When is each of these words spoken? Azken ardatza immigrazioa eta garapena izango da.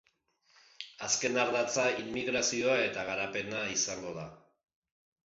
Azken 1.07 1.35
ardatza 1.41 1.83
immigrazioa 2.03 2.77
eta 2.85 3.03
garapena 3.09 3.61
izango 3.75 4.15
da. 4.17 4.25